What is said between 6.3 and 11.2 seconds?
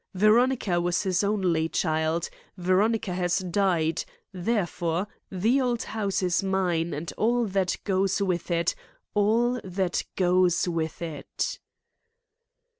mine and all that goes with it, all that goes with